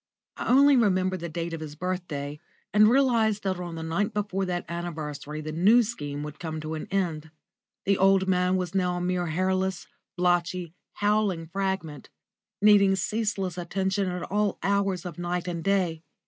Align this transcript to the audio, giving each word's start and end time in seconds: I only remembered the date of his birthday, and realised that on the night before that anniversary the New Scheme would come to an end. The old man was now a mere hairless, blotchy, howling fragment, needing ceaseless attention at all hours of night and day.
I 0.35 0.49
only 0.49 0.75
remembered 0.75 1.19
the 1.19 1.29
date 1.29 1.53
of 1.53 1.61
his 1.61 1.75
birthday, 1.75 2.39
and 2.73 2.89
realised 2.89 3.43
that 3.43 3.59
on 3.59 3.75
the 3.75 3.83
night 3.83 4.15
before 4.15 4.45
that 4.45 4.65
anniversary 4.67 5.41
the 5.41 5.51
New 5.51 5.83
Scheme 5.83 6.23
would 6.23 6.39
come 6.39 6.59
to 6.61 6.73
an 6.73 6.87
end. 6.89 7.29
The 7.85 7.99
old 7.99 8.27
man 8.27 8.55
was 8.57 8.73
now 8.73 8.97
a 8.97 9.01
mere 9.01 9.27
hairless, 9.27 9.85
blotchy, 10.17 10.73
howling 10.93 11.49
fragment, 11.53 12.09
needing 12.63 12.95
ceaseless 12.95 13.59
attention 13.59 14.09
at 14.09 14.23
all 14.23 14.57
hours 14.63 15.05
of 15.05 15.19
night 15.19 15.47
and 15.47 15.63
day. 15.63 16.01